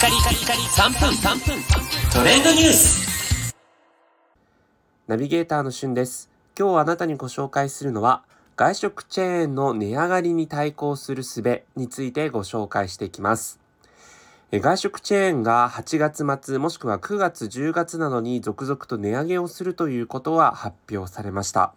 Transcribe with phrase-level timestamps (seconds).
[0.00, 1.62] カリカリカリ3分3分。
[2.10, 3.54] トレンドニュース。
[5.06, 6.30] ナビゲーターのしゅんです。
[6.58, 8.22] 今日あなたにご紹介するのは
[8.56, 13.60] 外食チェーンの値上がりに対抗する術についてご紹介していきます。
[14.50, 21.74] 外食チェーンが8月末もしくは9月10月などに続々と値上げをするということは発表されました。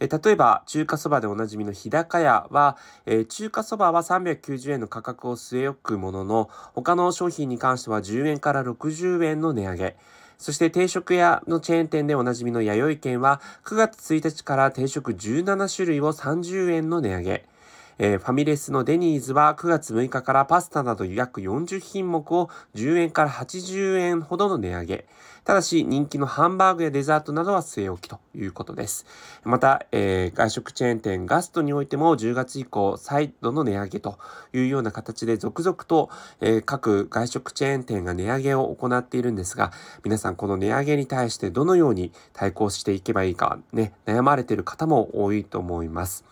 [0.00, 2.76] え例えば中華そばでおなじみの日高屋は、
[3.06, 9.96] え中華そばは390円の価格を据え置くものの他の商品に関しては10円から60円の値上げ。
[10.38, 17.53] そして定食屋のチェーン店でおなじみの弥生県は9月1日から定食17種類を30円の値上げ。
[17.98, 25.06] えー、ファミレスのデニーズは9月6日からパスタなど約40品目を10円から80円ほどの値上げ。
[25.44, 29.04] ただし人気のハンバーグやデザートなどは据え置きということです。
[29.44, 34.18] また、えー、外食チェーン店ガストにおいても10月以降再度の値上げと
[34.54, 36.08] いうような形で続々と、
[36.40, 39.70] えー、各外食チェーン店が値上げを行っているんですが、
[40.02, 46.24] 皆さんこの値上げに対してどのように対抗していけばいいかね、悩まれている方も多いと思います。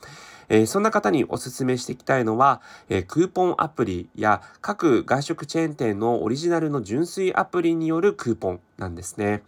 [0.49, 8.61] えー、そんな方におすすめしていきたいのは、えー、クーポンアプリや各外食チェーン店のオリジナルの純粋アプリによるクーポン。
[8.83, 9.43] なんですね。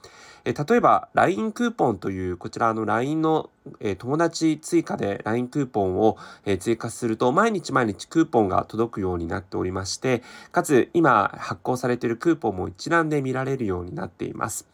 [0.44, 14.66] え例えば LINE クーポンというこちらの LINE の、え友達追加で LINE クーポンを、え追加すると毎日毎日クーポンが届くようになっておりましてかつ今発行されているクーポンも一覧で見られるようになっています。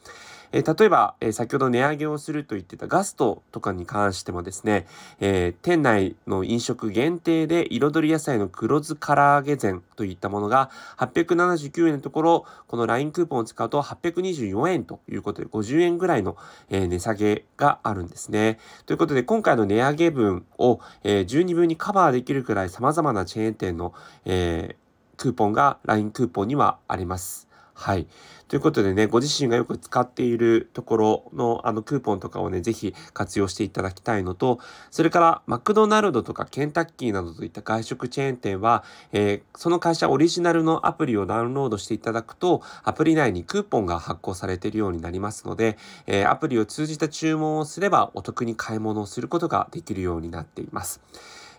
[0.52, 4.86] え、例えば、えー、先ほど値上げをすると言ってたガストとかに関してもですね、
[5.20, 16.36] えー、店内の飲食限定で彩り野菜の黒酢唐揚げ膳といったものが879円のところ、この LINE クーポンを使うと824 4円ということで50円ぐらいの、
[16.68, 18.58] え値下げがあるんですね。
[18.86, 24.76] ということで今回の値上げ分を、え12分にカバーできるくらい様々なチェーン店の、え
[25.16, 27.49] クーポンが LINE クーポンにはあります。
[27.80, 28.06] はい。
[28.48, 34.58] ということでね、ご自身がよく使っているところのあのクーポンとかをね、ぜひ活用していただきたいのと、
[34.90, 51.00] それからマクドナルドとかケンタッキーなどといった外食チェーン店は、えー、その会社オリジナルのアプリをダウンロードしていただくと、アプリ内にクーポンが発行されているようになりますので、えー、アプリを通じた注文をすればお得に買い物をすることができるようになっています。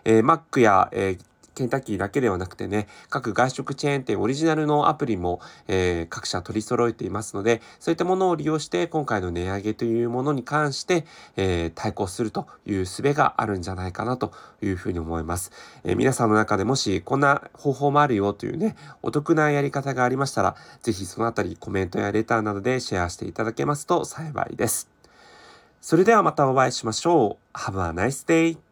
[0.04, 11.04] えー、Mac や、えーケンタッキーだけではなくてね、各外食チェーン店オリジナルのアプリも、えー、各社取り揃えていますので、そういったものを利用して今回の値上げというものに関して、
[11.36, 14.32] えー、対抗するという術があるんじゃないかなと
[14.62, 15.52] いうふうに思います。
[15.84, 24.88] えー、皆さんの中でもしこんな方法もあるよというね、お得なやり方がありましたら、ぜひそのあたりコメントやレターなどでシェアしていただけますと幸いです。
[25.80, 27.58] それではまたお会いしましょう。
[27.58, 28.71] Have a nice day!